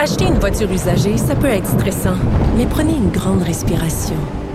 [0.00, 2.14] Acheter une voiture usagée, ça peut être stressant,
[2.56, 4.14] mais prenez une grande respiration.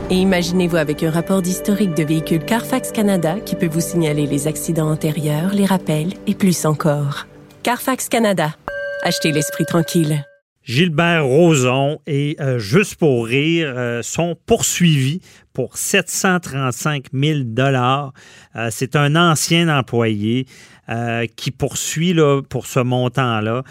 [0.09, 4.47] Et imaginez-vous avec un rapport d'historique de véhicule Carfax Canada qui peut vous signaler les
[4.47, 7.27] accidents antérieurs, les rappels et plus encore.
[7.61, 8.55] Carfax Canada.
[9.03, 10.23] Achetez l'esprit tranquille.
[10.63, 15.19] Gilbert Rozon et euh, Juste pour rire euh, sont poursuivis
[15.51, 18.13] pour 735 000 dollars.
[18.55, 20.45] Euh, c'est un ancien employé
[21.35, 23.63] qui poursuit là, pour ce montant-là.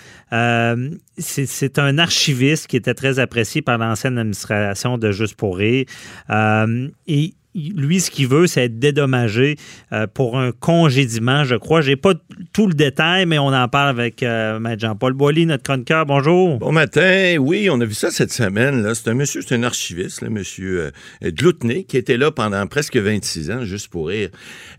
[1.19, 8.01] c'est un archiviste qui était très apprécié par l'ancienne administration de Juste pour et lui,
[8.01, 9.57] ce qu'il veut, c'est être dédommagé
[9.93, 11.81] euh, pour un congédiement, je crois.
[11.81, 12.15] J'ai pas
[12.53, 16.07] tout le détail, mais on en parle avec euh, Jean-Paul Boilly, notre chroniqueur.
[16.07, 16.59] Bonjour.
[16.59, 17.37] Bon matin.
[17.39, 18.95] Oui, on a vu ça cette semaine.
[18.95, 21.31] C'est un monsieur, c'est un archiviste, le monsieur euh,
[21.89, 24.31] qui était là pendant presque 26 ans, juste pour rire.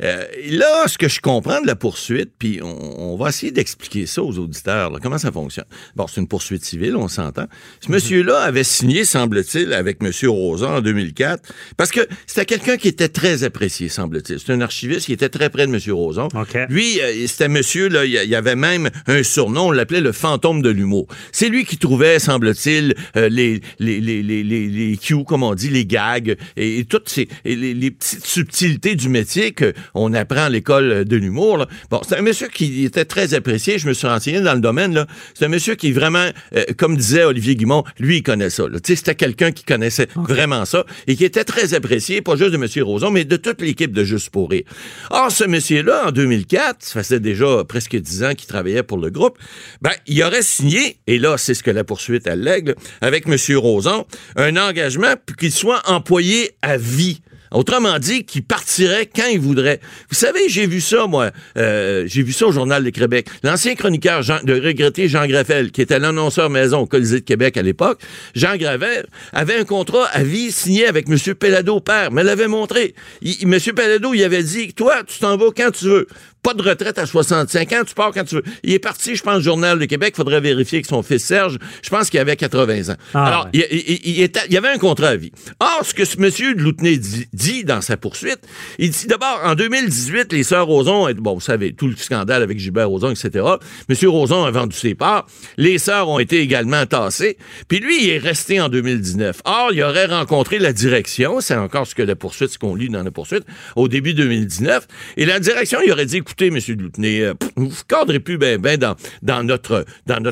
[0.01, 4.23] Euh, là, ce que je comprends de la poursuite, puis on, va essayer d'expliquer ça
[4.23, 5.65] aux auditeurs, comment ça fonctionne?
[5.95, 7.45] Bon, c'est une poursuite civile, on s'entend.
[7.81, 7.95] Ce mhm.
[7.95, 11.43] monsieur-là avait signé, semble-t-il, avec monsieur Rosa en 2004,
[11.77, 14.39] parce que c'était quelqu'un quelqu'un qui était très apprécié, semble-t-il.
[14.39, 15.79] C'est un archiviste qui était très près de M.
[15.93, 16.29] Roson.
[16.69, 20.61] Lui, euh, c'était monsieur, là, il y avait même un surnom, on l'appelait le fantôme
[20.61, 21.07] de l'humour.
[21.31, 25.69] C'est lui qui trouvait, semble-t-il, euh, les, les, les, les, les cues, comme on dit,
[25.69, 31.15] les gags, et, toutes ces, les, petites subtilités du métier qu'on apprend à l'école de
[31.17, 31.65] l'humour.
[31.89, 33.77] Bon, c'est un monsieur qui était très apprécié.
[33.77, 34.93] Je me suis renseigné dans le domaine.
[34.93, 35.07] Là.
[35.33, 38.63] C'est un monsieur qui vraiment, euh, comme disait Olivier Guimont, lui, il connaît ça.
[38.85, 42.83] C'était quelqu'un qui connaissait vraiment ça et qui était très apprécié, pas juste de M.
[42.83, 44.63] Roson, mais de toute l'équipe de Juste pour rire.
[45.11, 49.09] Or, ce monsieur-là, en 2004, ça faisait déjà presque dix ans qu'il travaillait pour le
[49.09, 49.37] groupe,
[49.81, 53.35] ben, il aurait signé, et là, c'est ce que la poursuite allègue, avec M.
[53.57, 57.21] Roson, un engagement qu'il soit employé à vie.
[57.53, 59.79] Autrement dit, qui partirait quand il voudrait.
[60.09, 61.31] Vous savez, j'ai vu ça, moi.
[61.57, 63.27] Euh, j'ai vu ça au Journal de Québec.
[63.43, 67.61] L'ancien chroniqueur de regretté Jean Graffel, qui était l'annonceur maison au Colisée de Québec à
[67.61, 68.01] l'époque,
[68.35, 71.17] Jean Graffel avait un contrat à vie signé avec M.
[71.35, 72.95] Pellado père, mais l'avait montré.
[73.23, 73.57] M.
[73.75, 76.07] Pellado, il avait dit, toi, tu t'en vas quand tu veux
[76.43, 78.43] pas de retraite à 65 ans, tu pars quand tu veux.
[78.63, 81.57] Il est parti, je pense, au Journal de Québec, faudrait vérifier que son fils Serge,
[81.81, 82.97] je pense qu'il avait 80 ans.
[83.13, 85.31] Ah, Alors, il, il, y avait un contrat à vie.
[85.61, 86.97] Or, ce que ce monsieur de Loutenay
[87.31, 88.39] dit, dans sa poursuite,
[88.77, 92.59] il dit d'abord, en 2018, les sœurs Roson, bon, vous savez, tout le scandale avec
[92.59, 93.45] Gilbert Roson, etc.
[93.87, 95.25] Monsieur Roson a vendu ses parts.
[95.57, 97.37] Les sœurs ont été également tassées.
[97.69, 99.41] Puis lui, il est resté en 2019.
[99.45, 102.89] Or, il aurait rencontré la direction, c'est encore ce que la poursuite, ce qu'on lit
[102.89, 103.45] dans la poursuite,
[103.77, 104.87] au début 2019.
[105.15, 106.75] Et la direction, il aurait dit, écoutez, M.
[106.77, 109.85] Dloutenay, euh, vous ne cadrez plus bien ben dans, notre,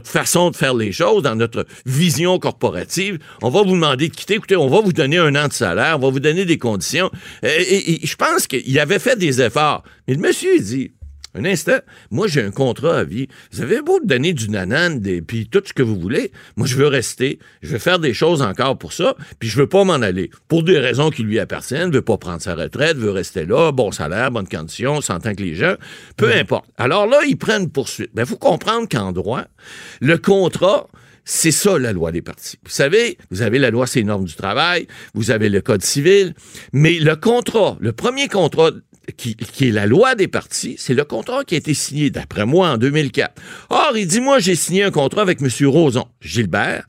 [0.04, 3.20] façon de faire les choses, dans notre vision corporative.
[3.42, 4.36] On va vous demander de quitter.
[4.36, 7.12] Écoutez, on va vous donner un an de salaire, on va vous donner des conditions.
[7.44, 9.84] Je pense qu'il avait fait des efforts.
[10.08, 10.92] Mais le monsieur, il dit,
[11.34, 13.28] un instant, moi j'ai un contrat à vie.
[13.52, 16.32] Vous avez beau donner du nanan, des, puis tout ce que vous voulez.
[16.56, 19.68] Moi je veux rester, je veux faire des choses encore pour ça, puis je veux
[19.68, 20.30] pas m'en aller.
[20.48, 23.92] Pour des raisons qui lui appartiennent, veut pas prendre sa retraite, veut rester là, bon
[23.92, 25.76] salaire, bonne condition, s'entend que les gens,
[26.18, 26.66] peu importe.
[26.78, 28.10] Alors là, ils prennent poursuite.
[28.14, 29.46] Il ben, faut comprendre qu'en droit,
[30.02, 30.88] le contrat,
[31.24, 32.58] c'est ça la loi des partis.
[32.64, 35.84] Vous savez, vous avez la loi c'est les normes du travail, vous avez le code
[35.84, 36.34] civil,
[36.74, 38.72] mais le contrat, le premier contrat
[39.18, 39.36] qui,
[39.68, 42.78] est la loi des partis, c'est le contrat qui a été signé, d'après moi, en
[42.78, 43.42] 2004.
[43.70, 45.50] Or, il dit, moi, j'ai signé un contrat avec M.
[45.68, 46.86] Roson, Gilbert,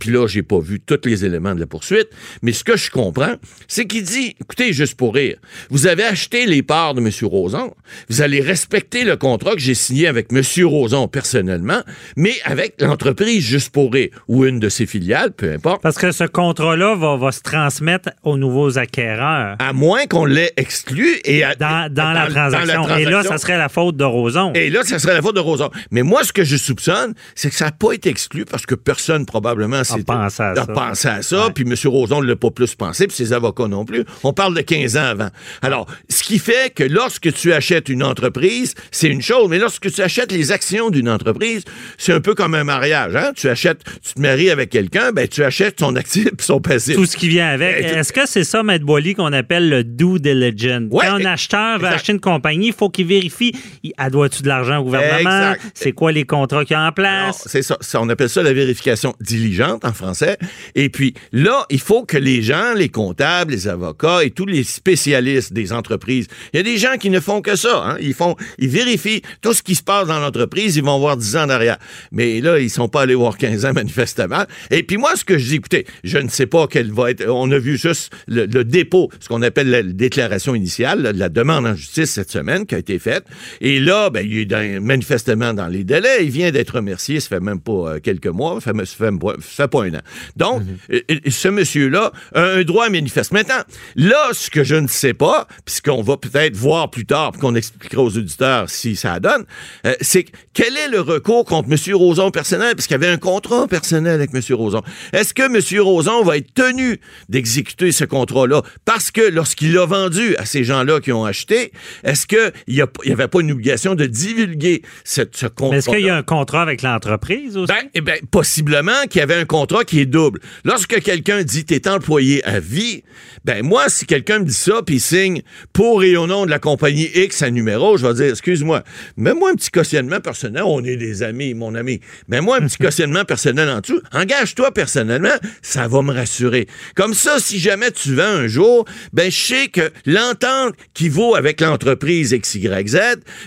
[0.00, 2.08] puis là, j'ai pas vu tous les éléments de la poursuite,
[2.42, 3.34] mais ce que je comprends,
[3.68, 5.36] c'est qu'il dit, écoutez, juste pour rire,
[5.70, 7.10] vous avez acheté les parts de M.
[7.22, 7.74] Roson,
[8.08, 10.42] vous allez respecter le contrat que j'ai signé avec M.
[10.66, 11.82] Roson personnellement,
[12.16, 15.82] mais avec l'entreprise juste pour rire, ou une de ses filiales, peu importe.
[15.82, 19.56] Parce que ce contrat-là va, va se transmettre aux nouveaux acquéreurs.
[19.58, 22.96] À moins qu'on l'ait exclu et dans, la transaction.
[22.96, 24.52] Et là, ça serait la faute de Roson.
[24.54, 25.70] Et là, ça serait la faute de Roson.
[25.90, 28.74] Mais moi, ce que je soupçonne, c'est que ça n'a pas été exclu parce que
[28.74, 30.66] personne, probablement, s'est pensé à ça.
[30.66, 31.74] Pensé à ça Puis M.
[31.86, 34.04] Roson ne l'a pas plus pensé, puis ses avocats non plus.
[34.22, 35.28] On parle de 15 ans avant.
[35.62, 39.92] Alors, ce qui fait que lorsque tu achètes une entreprise, c'est une chose, mais lorsque
[39.92, 41.64] tu achètes les actions d'une entreprise,
[41.98, 43.16] c'est un peu comme un mariage.
[43.16, 43.32] Hein?
[43.36, 46.94] Tu achètes, tu te maries avec quelqu'un, ben, tu achètes son actif et son passif.
[46.94, 47.84] Tout ce qui vient avec.
[47.84, 50.84] Est-ce que c'est ça, Maître Boily, qu'on appelle le due diligence?
[50.90, 53.52] Ouais, acheteur veut acheter une compagnie, il faut qu'il vérifie.
[53.96, 55.54] Elle doit-tu de l'argent au gouvernement?
[55.74, 57.44] C'est quoi les contrats qu'il y a en place?
[57.46, 60.38] C'est ça, On appelle ça la vérification diligente en français.
[60.74, 64.64] Et puis là, il faut que les gens, les comptables, les avocats et tous les
[64.64, 67.84] spécialistes des entreprises, il y a des gens qui ne font que ça.
[67.84, 67.96] Hein.
[68.00, 70.76] Ils font, ils vérifient tout ce qui se passe dans l'entreprise.
[70.76, 71.78] Ils vont voir 10 ans derrière.
[72.12, 74.44] Mais là, ils sont pas allés voir 15 ans manifestement.
[74.70, 77.26] Et puis moi, ce que je dis, écoutez, je ne sais pas quelle va être.
[77.28, 81.74] On a vu juste le, dépôt, ce qu'on appelle la déclaration initiale, la demande en
[81.74, 83.24] justice cette semaine qui a été faite.
[83.60, 86.24] Et là, ben, il est manifestement dans les délais.
[86.24, 89.10] Il vient d'être remercié, ça fait même pas euh, quelques mois, ça fait, fait,
[89.40, 90.02] fait, pas un an.
[90.36, 91.30] Donc, mm-hmm.
[91.30, 93.32] ce monsieur-là a un droit manifeste.
[93.32, 93.62] Maintenant,
[93.96, 97.54] là, ce que je ne sais pas, puisqu'on va peut-être voir plus tard, puis qu'on
[97.54, 99.44] expliquera aux auditeurs si ça donne,
[99.86, 101.94] euh, c'est quel est le recours contre M.
[101.94, 104.40] Roson personnel, puisqu'il y avait un contrat personnel avec M.
[104.56, 104.82] Roson.
[105.12, 105.80] Est-ce que M.
[105.82, 108.62] Roson va être tenu d'exécuter ce contrat-là?
[108.84, 111.70] Parce que lorsqu'il l'a vendu à ces gens-là qui ont acheté,
[112.02, 115.76] est-ce qu'il n'y avait pas une obligation de divulguer ce, ce contrat?
[115.76, 117.72] Est-ce qu'il y a un contrat avec l'entreprise aussi?
[117.72, 120.40] Ben, eh ben, possiblement qu'il y avait un contrat qui est double.
[120.64, 123.04] Lorsque quelqu'un dit t'es employé à vie,
[123.44, 126.58] ben moi, si quelqu'un me dit ça puis signe pour et au nom de la
[126.58, 128.82] compagnie X à numéro, je vais dire excuse-moi,
[129.16, 130.62] mets-moi un petit cautionnement personnel.
[130.64, 132.00] On est des amis, mon ami.
[132.28, 134.00] Mets-moi un petit cautionnement personnel en dessous.
[134.12, 136.66] Engage-toi personnellement, ça va me rassurer.
[136.94, 141.34] Comme ça, si jamais tu vends un jour, ben je sais que l'entente qui vaut
[141.34, 142.98] avec l'entreprise XYZ,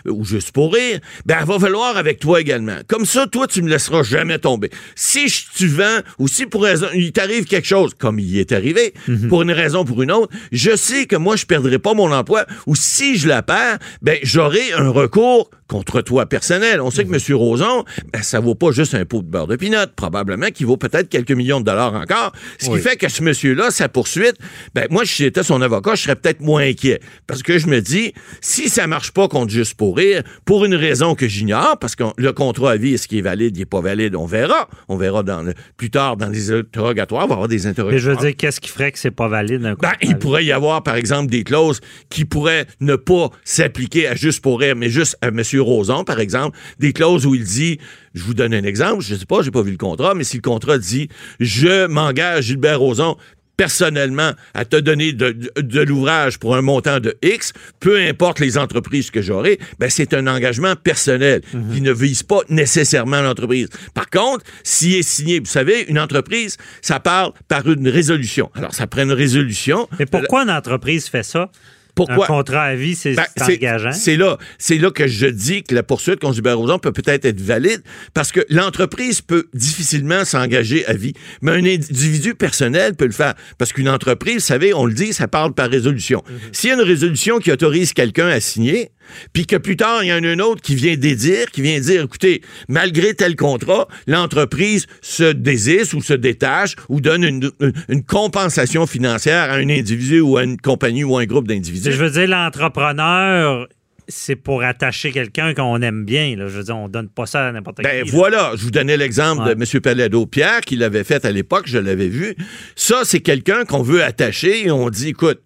[0.06, 2.77] ou juste pour rire, ben elle va valoir avec toi également.
[2.88, 4.69] Comme ça, toi, tu me laisseras jamais tomber.
[4.95, 8.94] Si tu vends, ou si pour raison, il t'arrive quelque chose, comme il est arrivé,
[9.07, 9.27] mhm.
[9.27, 12.12] pour une raison ou pour une autre, je sais que moi, je perdrai pas mon
[12.12, 16.81] emploi, ou si je la perds, ben j'aurai un recours contre toi personnel.
[16.81, 17.19] On sait que M.
[17.28, 17.36] Mhm.
[17.36, 20.78] Roson, ben, ça vaut pas juste un pot de beurre de pinot, probablement qu'il vaut
[20.78, 22.31] peut-être quelques millions de dollars encore.
[22.60, 24.36] Ce qui fait que ce monsieur-là, sa poursuite,
[24.74, 27.00] ben, moi, si j'étais son avocat, je serais peut-être moins inquiet.
[27.28, 30.75] Parce que je me dis, si ça marche pas contre Juste pour rire, pour une
[30.75, 33.66] raison que j'ignore, parce que le contrat à vie, est-ce qu'il est valide, il est
[33.66, 34.68] pas valide, on verra.
[34.88, 37.94] On verra dans plus tard dans les interrogatoires, on va avoir des interrogatoires.
[37.94, 40.46] Mais je veux dire, qu'est-ce qui ferait que c'est pas valide un ben, Il pourrait
[40.46, 41.80] y avoir, par exemple, des clauses
[42.10, 45.42] qui pourraient ne pas s'appliquer à Juste pour rire, mais juste à M.
[45.59, 47.80] Roson, par exemple, des clauses où il dit,
[48.13, 50.38] je vous donne un exemple, je sais pas, j'ai pas vu le contrat, mais si
[50.38, 51.09] le contrat dit,
[51.39, 53.18] je m'engage, Gilbert Roson,
[53.57, 59.09] personnellement à te donner de, l'ouvrage pour un montant de X, peu importe les entreprises
[59.09, 61.74] que j'aurai, ben c'est un engagement personnel mhm.
[61.74, 63.68] qui ne vise pas nécessairement l'entreprise.
[63.95, 68.51] Par contre, s'il est signé, vous savez, une entreprise, ça parle par une résolution.
[68.54, 69.89] Alors, ça prend une résolution.
[69.98, 71.50] Mais pourquoi une entreprise fait ça?
[71.97, 72.25] Pourquoi?
[72.25, 73.91] Un contrat à vie, c'est ben, engageant.
[73.91, 77.41] C'est là, c'est là que je dis que la poursuite contre Hubert peut peut-être être
[77.41, 77.81] valide
[78.13, 81.13] parce que l'entreprise peut difficilement s'engager à vie.
[81.41, 83.33] Mais un individu personnel peut le faire.
[83.57, 86.23] Parce qu'une entreprise, vous savez, on le dit, ça parle par résolution.
[86.29, 86.38] Mhm.
[86.51, 88.91] S'il y a une résolution qui autorise quelqu'un à signer,
[89.33, 91.80] puis que plus tard, il y en a un autre qui vient dédire, qui vient
[91.80, 97.51] dire, écoutez, malgré tel contrat, l'entreprise se désiste ou se détache ou donne une,
[97.89, 101.92] une, compensation financière à un individu ou à une compagnie ou à un groupe d'individus.
[101.92, 103.68] Je veux dire, l'entrepreneur,
[104.07, 106.36] c'est pour attacher quelqu'un qu'on aime bien.
[106.36, 106.48] Là.
[106.48, 108.09] Je veux dire, on donne pas ça à n'importe ben, qui.
[108.09, 109.81] voilà, je vous donnais l'exemple de M.
[109.81, 112.36] Palado-Pierre qui l'avait fait à l'époque, je l'avais vu.
[112.75, 115.42] Ça, c'est quelqu'un qu'on veut attacher et on dit, écoute,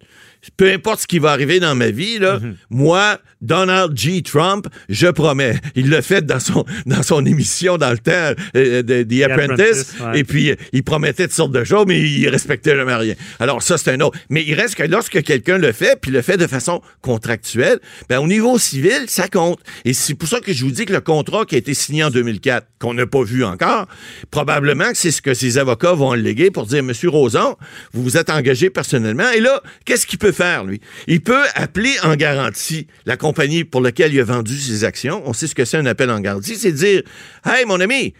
[0.56, 2.56] peu importe ce qui va arriver dans ma vie, là, mhm.
[2.70, 4.22] moi, Donald G.
[4.22, 5.56] Trump, je promets.
[5.74, 9.94] Il l'a fait dans son, dans son émission dans le temps euh, de The, Apprentice.
[10.14, 13.14] Et puis, euh, il promettait toutes sortes de choses, mais il respectait jamais rien.
[13.40, 14.16] Alors, ça, c'est un autre.
[14.30, 18.20] Mais il reste que lorsque quelqu'un le fait, puis le fait de façon contractuelle, ben,
[18.20, 19.58] au niveau civil, ça compte.
[19.84, 22.04] Et c'est pour ça que je vous dis que le contrat qui a été signé
[22.04, 23.86] en 2004, qu'on n'a pas vu encore,
[24.30, 27.58] probablement que c'est ce que ses avocats vont alléguer pour dire, Monsieur Rosan,
[27.92, 29.30] vous vous êtes engagé personnellement.
[29.30, 30.80] Et là, qu'est-ce qu'il peut faire, lui?
[31.08, 33.31] Il peut appeler en garantie la compagnie
[33.70, 35.22] pour laquelle il a vendu ses actions.
[35.26, 36.56] On sait ce que c'est un appel en garantie.
[36.56, 37.02] C'est dire,
[37.44, 38.14] Hey, mon ami,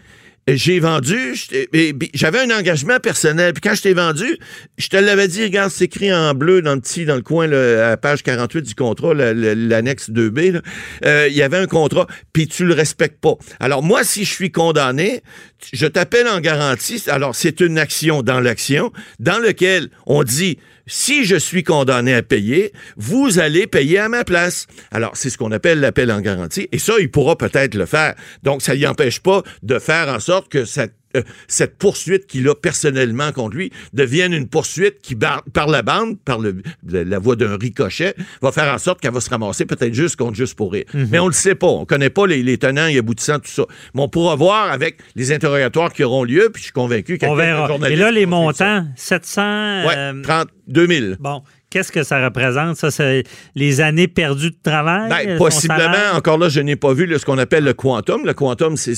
[0.47, 1.35] j'ai vendu,
[2.13, 3.53] j'avais un engagement personnel.
[3.53, 4.37] Puis quand je t'ai vendu,
[4.77, 7.47] je te l'avais dit, regarde, c'est écrit en bleu dans le petit, dans le coin,
[7.47, 10.61] là, à page 48 du contrat, l'annexe 2B,
[11.05, 13.35] euh, il y avait un contrat, puis tu le respectes pas.
[13.59, 15.21] Alors moi, si je suis condamné,
[15.71, 17.01] je t'appelle en garantie.
[17.07, 22.23] Alors c'est une action dans l'action, dans lequel on dit, si je suis condamné à
[22.23, 24.67] payer, vous allez payer à ma place.
[24.91, 26.67] Alors, c'est ce qu'on appelle l'appel en garantie.
[26.71, 28.15] Et ça, il pourra peut-être le faire.
[28.43, 32.47] Donc, ça n'y empêche pas de faire en sorte que cette euh, cette poursuite qu'il
[32.49, 37.35] a personnellement contre lui devienne une poursuite qui, par la bande, par le, la voie
[37.35, 40.71] d'un ricochet, va faire en sorte qu'elle va se ramasser peut-être juste contre juste pour
[40.71, 40.85] rire.
[40.93, 41.09] Mhm.
[41.11, 41.67] Mais on le sait pas.
[41.67, 43.65] On connaît pas les, tenants et aboutissants, tout ça.
[43.93, 47.35] Mais on pourra voir avec les interrogatoires qui auront lieu, puis je suis convaincu qu'on
[47.35, 47.69] verra.
[47.89, 49.85] Et là, les montants, 700...
[49.85, 51.15] Ouais, 32 000.
[51.19, 51.43] Bon.
[51.73, 52.77] Qu'est-ce que ça représente?
[52.77, 53.23] Ça, c'est
[53.55, 55.09] les années perdues de travail?
[55.09, 58.27] Ben, possiblement, encore là, je n'ai pas vu ce qu'on appelle le quantum.
[58.27, 58.93] Le quantum, c'est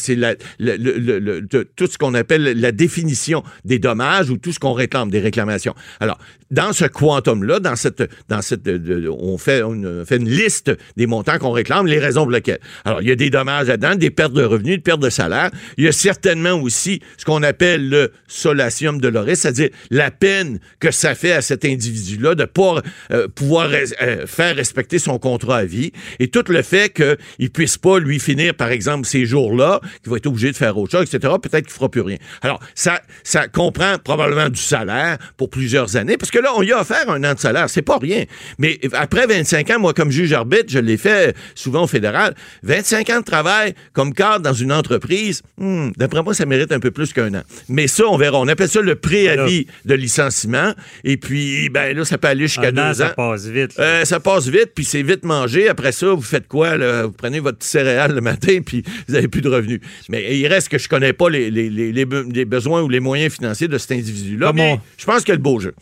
[1.77, 5.73] tout ce qu'on appelle la définition des dommages ou tout ce qu'on réclame, des réclamations.
[6.01, 6.17] Alors,
[6.51, 8.69] dans ce quantum-là, dans cette, dans cette,
[9.09, 12.59] on, fait, on fait une liste des montants qu'on réclame, les raisons pour lesquelles.
[12.83, 15.49] Alors, il y a des dommages là-dedans, des pertes de revenus, des pertes de salaire.
[15.77, 20.59] Il y a certainement aussi ce qu'on appelle le solatium de l'oris, c'est-à-dire la peine
[20.81, 23.69] que ça fait à cet individu-là de pas pouvoir, euh, pouvoir
[24.01, 25.91] euh, faire respecter son contrat à vie.
[26.19, 30.11] Et tout le fait qu'il ne puisse pas lui finir, par exemple, ces jours-là, qu'il
[30.11, 32.17] va être obligé de faire autre chose, etc., peut-être qu'il ne fera plus rien.
[32.41, 36.71] Alors, ça, ça comprend probablement du salaire pour plusieurs années, parce que là, on y
[36.71, 37.69] a offert un an de salaire.
[37.69, 38.23] C'est pas rien.
[38.57, 43.09] Mais après 25 ans, moi, comme juge arbitre, je l'ai fait souvent au fédéral, 25
[43.09, 46.91] ans de travail comme cadre dans une entreprise, hmm, d'après moi, ça mérite un peu
[46.91, 47.43] plus qu'un an.
[47.69, 48.39] Mais ça, on verra.
[48.39, 50.73] On appelle ça le préavis de licenciement.
[51.03, 52.93] Et puis, ben là, ça peut aller jusqu'à deux ans.
[52.93, 53.75] Ça passe vite.
[53.79, 55.67] Euh, ça passe vite, puis c'est vite mangé.
[55.69, 56.77] Après ça, vous faites quoi?
[57.03, 59.81] Vous prenez votre petit céréale le matin, puis vous n'avez plus de revenus.
[60.09, 63.77] Mais il reste que je connais pas les, les, besoins ou les moyens financiers de
[63.77, 64.51] cet individu-là.
[64.53, 65.73] Mais je pense a le beau jeu.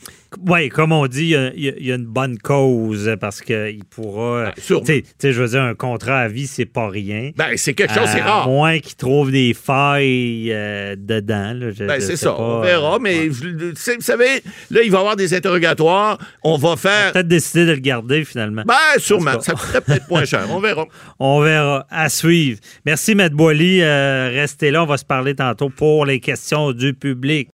[0.47, 4.47] Oui, comme on dit, il y, a, une bonne cause parce qu'il pourra.
[4.47, 7.31] Ah, tu sais, je veux dire, un contrat à vie, c'est pas rien.
[7.35, 8.43] Ben, c'est quelque chose, c'est rare.
[8.43, 11.53] À moins qu'il trouve des failles euh, dedans.
[11.79, 12.39] ben, c'est ça.
[12.39, 16.17] on verra, mais vous savez, là, il va y avoir des interrogatoires.
[16.43, 17.11] On va faire.
[17.13, 18.63] Peut-être décider de le garder finalement.
[18.65, 19.39] Ben, sûrement.
[19.41, 20.45] Ça coûterait peut-être moins cher.
[20.49, 20.85] On verra.
[21.19, 21.85] On verra.
[21.89, 22.59] À suivre.
[22.85, 23.81] Merci, Maître Boily.
[23.81, 24.83] Euh, restez là.
[24.83, 27.49] On va se parler tantôt pour les questions du public.